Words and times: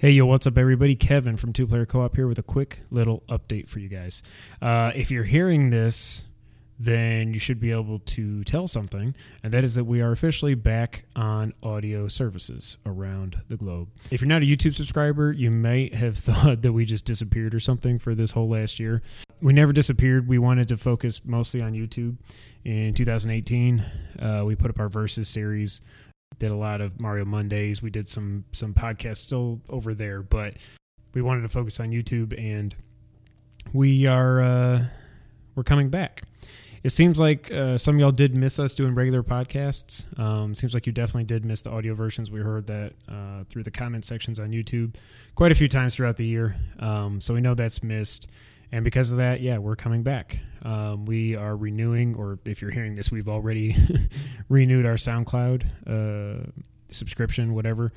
Hey, 0.00 0.12
yo, 0.12 0.24
what's 0.24 0.46
up, 0.46 0.56
everybody? 0.56 0.96
Kevin 0.96 1.36
from 1.36 1.52
Two 1.52 1.66
Player 1.66 1.84
Co 1.84 2.00
op 2.00 2.16
here 2.16 2.26
with 2.26 2.38
a 2.38 2.42
quick 2.42 2.80
little 2.90 3.22
update 3.28 3.68
for 3.68 3.80
you 3.80 3.88
guys. 3.90 4.22
Uh, 4.62 4.92
if 4.94 5.10
you're 5.10 5.24
hearing 5.24 5.68
this, 5.68 6.24
then 6.78 7.34
you 7.34 7.38
should 7.38 7.60
be 7.60 7.70
able 7.70 7.98
to 7.98 8.42
tell 8.44 8.66
something, 8.66 9.14
and 9.42 9.52
that 9.52 9.62
is 9.62 9.74
that 9.74 9.84
we 9.84 10.00
are 10.00 10.10
officially 10.10 10.54
back 10.54 11.04
on 11.14 11.52
audio 11.62 12.08
services 12.08 12.78
around 12.86 13.42
the 13.50 13.58
globe. 13.58 13.88
If 14.10 14.22
you're 14.22 14.28
not 14.28 14.40
a 14.40 14.46
YouTube 14.46 14.74
subscriber, 14.74 15.32
you 15.32 15.50
may 15.50 15.94
have 15.94 16.16
thought 16.24 16.62
that 16.62 16.72
we 16.72 16.86
just 16.86 17.04
disappeared 17.04 17.54
or 17.54 17.60
something 17.60 17.98
for 17.98 18.14
this 18.14 18.30
whole 18.30 18.48
last 18.48 18.80
year. 18.80 19.02
We 19.42 19.52
never 19.52 19.74
disappeared. 19.74 20.26
We 20.26 20.38
wanted 20.38 20.68
to 20.68 20.78
focus 20.78 21.20
mostly 21.26 21.60
on 21.60 21.74
YouTube. 21.74 22.16
In 22.64 22.94
2018, 22.94 23.84
uh, 24.18 24.44
we 24.46 24.54
put 24.54 24.70
up 24.70 24.80
our 24.80 24.88
Versus 24.88 25.28
series 25.28 25.82
did 26.38 26.50
a 26.50 26.56
lot 26.56 26.80
of 26.80 27.00
Mario 27.00 27.24
Mondays. 27.24 27.82
We 27.82 27.90
did 27.90 28.08
some 28.08 28.44
some 28.52 28.72
podcasts 28.74 29.18
still 29.18 29.60
over 29.68 29.94
there, 29.94 30.22
but 30.22 30.54
we 31.14 31.22
wanted 31.22 31.42
to 31.42 31.48
focus 31.48 31.80
on 31.80 31.90
YouTube, 31.90 32.38
and 32.38 32.74
we 33.72 34.06
are 34.06 34.40
uh, 34.40 34.84
we're 35.54 35.64
coming 35.64 35.90
back. 35.90 36.22
It 36.82 36.90
seems 36.90 37.20
like 37.20 37.50
uh, 37.52 37.76
some 37.76 37.96
of 37.96 38.00
y'all 38.00 38.10
did 38.10 38.34
miss 38.34 38.58
us 38.58 38.74
doing 38.74 38.94
regular 38.94 39.22
podcasts. 39.22 40.06
Um, 40.18 40.54
seems 40.54 40.72
like 40.72 40.86
you 40.86 40.92
definitely 40.92 41.24
did 41.24 41.44
miss 41.44 41.60
the 41.60 41.70
audio 41.70 41.94
versions. 41.94 42.30
We 42.30 42.40
heard 42.40 42.66
that 42.68 42.94
uh, 43.06 43.44
through 43.50 43.64
the 43.64 43.70
comment 43.70 44.06
sections 44.06 44.38
on 44.38 44.50
YouTube 44.50 44.94
quite 45.34 45.52
a 45.52 45.54
few 45.54 45.68
times 45.68 45.94
throughout 45.94 46.16
the 46.16 46.24
year. 46.24 46.56
Um, 46.78 47.20
so 47.20 47.34
we 47.34 47.42
know 47.42 47.52
that's 47.54 47.82
missed. 47.82 48.28
And 48.72 48.84
because 48.84 49.10
of 49.10 49.18
that, 49.18 49.40
yeah, 49.40 49.58
we're 49.58 49.76
coming 49.76 50.02
back. 50.02 50.38
Um, 50.62 51.04
we 51.04 51.34
are 51.34 51.56
renewing, 51.56 52.14
or 52.14 52.38
if 52.44 52.62
you're 52.62 52.70
hearing 52.70 52.94
this, 52.94 53.10
we've 53.10 53.28
already 53.28 53.76
renewed 54.48 54.86
our 54.86 54.94
SoundCloud 54.94 55.64
uh, 55.86 56.50
subscription, 56.88 57.54
whatever. 57.54 57.92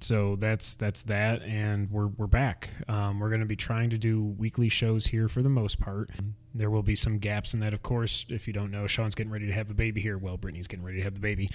So 0.00 0.36
that's 0.36 0.76
that's 0.76 1.04
that, 1.04 1.42
and 1.42 1.90
we're 1.90 2.08
we're 2.08 2.26
back. 2.26 2.68
Um, 2.86 3.18
we're 3.18 3.30
going 3.30 3.40
to 3.40 3.46
be 3.46 3.56
trying 3.56 3.90
to 3.90 3.98
do 3.98 4.22
weekly 4.22 4.68
shows 4.68 5.06
here 5.06 5.26
for 5.26 5.42
the 5.42 5.48
most 5.48 5.80
part. 5.80 6.10
There 6.54 6.70
will 6.70 6.82
be 6.82 6.94
some 6.94 7.18
gaps 7.18 7.54
in 7.54 7.60
that, 7.60 7.72
of 7.72 7.82
course. 7.82 8.26
If 8.28 8.46
you 8.46 8.52
don't 8.52 8.70
know, 8.70 8.86
Sean's 8.86 9.14
getting 9.14 9.32
ready 9.32 9.46
to 9.46 9.52
have 9.52 9.70
a 9.70 9.74
baby 9.74 10.02
here. 10.02 10.18
Well, 10.18 10.36
Brittany's 10.36 10.66
getting 10.66 10.84
ready 10.84 10.98
to 10.98 11.04
have 11.04 11.14
the 11.14 11.20
baby, 11.20 11.50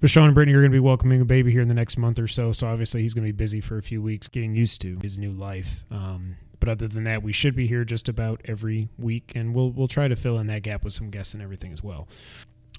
but 0.00 0.08
Sean 0.08 0.24
and 0.24 0.34
Brittany 0.34 0.56
are 0.56 0.60
going 0.60 0.72
to 0.72 0.74
be 0.74 0.80
welcoming 0.80 1.20
a 1.20 1.26
baby 1.26 1.52
here 1.52 1.60
in 1.60 1.68
the 1.68 1.74
next 1.74 1.98
month 1.98 2.18
or 2.18 2.26
so. 2.26 2.52
So 2.52 2.66
obviously, 2.66 3.02
he's 3.02 3.12
going 3.12 3.26
to 3.26 3.32
be 3.32 3.36
busy 3.36 3.60
for 3.60 3.76
a 3.76 3.82
few 3.82 4.00
weeks 4.00 4.26
getting 4.26 4.54
used 4.54 4.80
to 4.80 4.98
his 5.02 5.18
new 5.18 5.32
life. 5.32 5.84
Um, 5.90 6.36
but 6.62 6.68
other 6.68 6.86
than 6.86 7.02
that, 7.02 7.24
we 7.24 7.32
should 7.32 7.56
be 7.56 7.66
here 7.66 7.84
just 7.84 8.08
about 8.08 8.40
every 8.44 8.88
week, 8.96 9.32
and 9.34 9.52
we'll 9.52 9.72
we'll 9.72 9.88
try 9.88 10.06
to 10.06 10.14
fill 10.14 10.38
in 10.38 10.46
that 10.46 10.62
gap 10.62 10.84
with 10.84 10.92
some 10.92 11.10
guests 11.10 11.34
and 11.34 11.42
everything 11.42 11.72
as 11.72 11.82
well. 11.82 12.06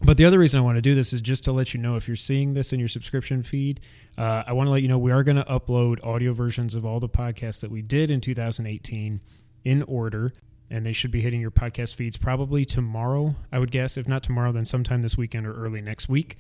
But 0.02 0.16
the 0.16 0.24
other 0.24 0.40
reason 0.40 0.58
I 0.58 0.64
want 0.64 0.78
to 0.78 0.82
do 0.82 0.96
this 0.96 1.12
is 1.12 1.20
just 1.20 1.44
to 1.44 1.52
let 1.52 1.74
you 1.74 1.82
know 1.82 1.98
if 1.98 2.08
you're 2.08 2.16
seeing 2.16 2.54
this 2.54 2.72
in 2.72 2.80
your 2.80 2.88
subscription 2.88 3.44
feed, 3.44 3.82
uh, 4.18 4.44
I 4.48 4.54
want 4.54 4.68
to 4.68 4.72
let 4.72 4.84
you 4.84 4.88
know 4.88 4.98
we 4.98 5.12
are 5.12 5.22
going 5.22 5.36
to 5.36 5.44
upload 5.44 6.02
audio 6.02 6.32
versions 6.32 6.76
of 6.76 6.86
all 6.86 7.02
the 7.02 7.10
podcasts 7.10 7.60
that 7.60 7.70
we 7.70 7.82
did 7.82 8.10
in 8.10 8.22
2018 8.22 9.20
in 9.66 9.84
order, 9.84 10.32
and 10.70 10.86
they 10.86 10.94
should 10.94 11.12
be 11.12 11.20
hitting 11.20 11.42
your 11.42 11.52
podcast 11.52 11.96
feeds 11.96 12.16
probably 12.16 12.64
tomorrow, 12.64 13.36
I 13.52 13.60
would 13.60 13.72
guess. 13.72 13.98
If 13.98 14.08
not 14.08 14.24
tomorrow, 14.24 14.54
then 14.54 14.64
sometime 14.64 15.02
this 15.02 15.18
weekend 15.18 15.46
or 15.46 15.56
early 15.56 15.82
next 15.82 16.08
week. 16.08 16.38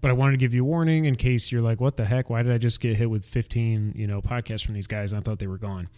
But 0.00 0.10
I 0.10 0.14
wanted 0.14 0.32
to 0.32 0.38
give 0.38 0.54
you 0.54 0.62
a 0.62 0.66
warning 0.66 1.04
in 1.04 1.16
case 1.16 1.52
you're 1.52 1.60
like, 1.60 1.82
"What 1.82 1.98
the 1.98 2.06
heck? 2.06 2.30
Why 2.30 2.42
did 2.42 2.50
I 2.50 2.56
just 2.56 2.80
get 2.80 2.96
hit 2.96 3.10
with 3.10 3.26
15, 3.26 3.92
you 3.94 4.06
know, 4.06 4.22
podcasts 4.22 4.64
from 4.64 4.72
these 4.72 4.86
guys? 4.86 5.12
I 5.12 5.20
thought 5.20 5.38
they 5.38 5.46
were 5.46 5.58
gone." 5.58 5.88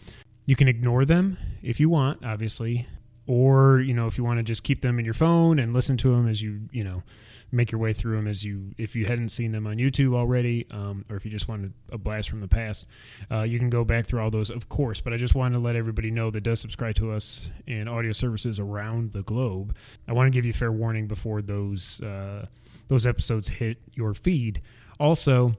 You 0.45 0.55
can 0.55 0.67
ignore 0.67 1.05
them 1.05 1.37
if 1.61 1.79
you 1.79 1.89
want, 1.89 2.25
obviously, 2.25 2.87
or 3.27 3.79
you 3.79 3.93
know 3.93 4.07
if 4.07 4.17
you 4.17 4.23
want 4.23 4.39
to 4.39 4.43
just 4.43 4.63
keep 4.63 4.81
them 4.81 4.99
in 4.99 5.05
your 5.05 5.13
phone 5.13 5.59
and 5.59 5.73
listen 5.73 5.97
to 5.97 6.11
them 6.11 6.27
as 6.27 6.41
you 6.41 6.61
you 6.71 6.83
know 6.83 7.03
make 7.51 7.71
your 7.71 7.79
way 7.79 7.93
through 7.93 8.15
them 8.15 8.27
as 8.27 8.43
you 8.43 8.73
if 8.77 8.95
you 8.95 9.05
hadn't 9.05 9.29
seen 9.29 9.51
them 9.51 9.67
on 9.67 9.77
YouTube 9.77 10.15
already, 10.15 10.65
um, 10.71 11.05
or 11.09 11.17
if 11.17 11.25
you 11.25 11.31
just 11.31 11.47
wanted 11.47 11.73
a 11.91 11.97
blast 11.97 12.29
from 12.29 12.39
the 12.39 12.47
past, 12.47 12.85
uh, 13.29 13.41
you 13.41 13.59
can 13.59 13.69
go 13.69 13.83
back 13.83 14.05
through 14.05 14.21
all 14.21 14.31
those, 14.31 14.49
of 14.49 14.69
course. 14.69 15.01
But 15.01 15.13
I 15.13 15.17
just 15.17 15.35
wanted 15.35 15.55
to 15.55 15.61
let 15.61 15.75
everybody 15.75 16.11
know 16.11 16.31
that 16.31 16.41
does 16.41 16.59
subscribe 16.59 16.95
to 16.95 17.11
us 17.11 17.49
in 17.67 17.87
audio 17.87 18.13
services 18.13 18.59
around 18.59 19.11
the 19.11 19.23
globe. 19.23 19.75
I 20.07 20.13
want 20.13 20.27
to 20.27 20.31
give 20.31 20.45
you 20.45 20.53
fair 20.53 20.71
warning 20.71 21.07
before 21.07 21.41
those 21.41 22.01
uh, 22.01 22.45
those 22.87 23.05
episodes 23.05 23.47
hit 23.47 23.77
your 23.93 24.13
feed. 24.13 24.61
Also, 24.99 25.55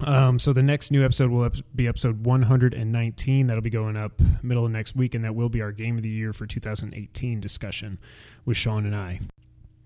um, 0.00 0.38
so 0.38 0.52
the 0.52 0.62
next 0.62 0.90
new 0.90 1.04
episode 1.04 1.30
will 1.30 1.50
be 1.74 1.88
episode 1.88 2.24
119. 2.24 3.46
That'll 3.46 3.62
be 3.62 3.70
going 3.70 3.96
up 3.96 4.12
middle 4.42 4.64
of 4.64 4.70
next 4.70 4.94
week, 4.94 5.14
and 5.14 5.24
that 5.24 5.34
will 5.34 5.48
be 5.48 5.60
our 5.60 5.72
game 5.72 5.96
of 5.96 6.02
the 6.02 6.08
year 6.08 6.32
for 6.32 6.46
2018 6.46 7.40
discussion 7.40 7.98
with 8.44 8.56
Sean 8.56 8.86
and 8.86 8.94
I. 8.94 9.20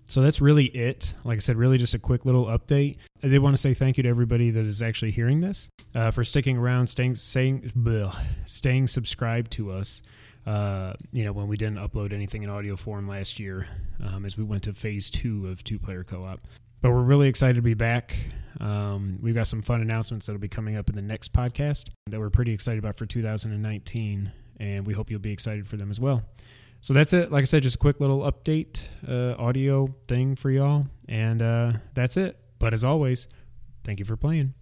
So 0.05 0.21
that's 0.21 0.41
really 0.41 0.65
it. 0.65 1.13
Like 1.23 1.37
I 1.37 1.39
said, 1.39 1.55
really 1.55 1.77
just 1.77 1.93
a 1.93 1.99
quick 1.99 2.25
little 2.25 2.45
update. 2.45 2.97
I 3.23 3.29
did 3.29 3.39
want 3.39 3.55
to 3.55 3.61
say 3.61 3.73
thank 3.73 3.97
you 3.97 4.03
to 4.03 4.09
everybody 4.09 4.51
that 4.51 4.65
is 4.65 4.81
actually 4.81 5.11
hearing 5.11 5.41
this 5.41 5.69
uh, 5.95 6.11
for 6.11 6.23
sticking 6.23 6.57
around, 6.57 6.87
staying 6.87 7.15
staying 7.15 7.71
bleh, 7.77 8.15
staying 8.45 8.87
subscribed 8.87 9.51
to 9.53 9.71
us. 9.71 10.01
Uh, 10.45 10.93
you 11.13 11.23
know, 11.23 11.31
when 11.31 11.47
we 11.47 11.55
didn't 11.55 11.77
upload 11.77 12.11
anything 12.11 12.43
in 12.43 12.49
audio 12.49 12.75
form 12.75 13.07
last 13.07 13.39
year, 13.39 13.67
um, 14.03 14.25
as 14.25 14.37
we 14.37 14.43
went 14.43 14.61
to 14.63 14.73
phase 14.73 15.09
two 15.09 15.47
of 15.47 15.63
two 15.63 15.79
player 15.79 16.03
co 16.03 16.25
op. 16.25 16.41
But 16.83 16.91
we're 16.91 17.03
really 17.03 17.29
excited 17.29 17.55
to 17.55 17.61
be 17.61 17.75
back. 17.75 18.13
Um, 18.59 19.17
we've 19.21 19.33
got 19.33 19.47
some 19.47 19.61
fun 19.61 19.79
announcements 19.79 20.25
that'll 20.25 20.41
be 20.41 20.49
coming 20.49 20.75
up 20.75 20.89
in 20.89 20.95
the 20.95 21.01
next 21.01 21.31
podcast 21.31 21.87
that 22.07 22.19
we're 22.19 22.29
pretty 22.29 22.51
excited 22.51 22.77
about 22.77 22.97
for 22.97 23.05
2019, 23.05 24.29
and 24.59 24.85
we 24.85 24.93
hope 24.93 25.09
you'll 25.09 25.21
be 25.21 25.31
excited 25.31 25.65
for 25.65 25.77
them 25.77 25.89
as 25.89 26.01
well. 26.01 26.23
So 26.81 26.93
that's 26.93 27.13
it. 27.13 27.31
Like 27.31 27.43
I 27.43 27.45
said, 27.45 27.63
just 27.63 27.77
a 27.77 27.79
quick 27.79 28.01
little 28.01 28.29
update, 28.29 28.81
uh, 29.07 29.41
audio 29.41 29.95
thing 30.09 30.35
for 30.35 30.51
y'all, 30.51 30.85
and 31.07 31.41
uh, 31.41 31.71
that's 31.93 32.17
it. 32.17 32.37
But 32.59 32.73
as 32.73 32.83
always, 32.83 33.27
thank 33.85 33.99
you 33.99 34.05
for 34.05 34.17
playing. 34.17 34.53